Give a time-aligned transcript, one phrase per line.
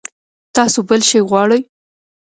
[0.55, 1.59] تاسو بل شی غواړئ؟